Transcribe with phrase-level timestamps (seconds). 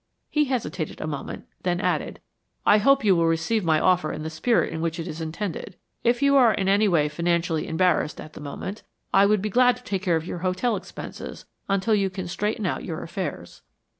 [0.31, 2.21] He hesitated a moment, then added,
[2.65, 5.75] "I hope you will receive my offer in the spirit in which it is intended.
[6.03, 8.81] If you are in any way financially embarrassed at the moment,
[9.13, 12.65] I would be glad to take care of your hotel expenses until you can straighten
[12.65, 13.61] out your affairs."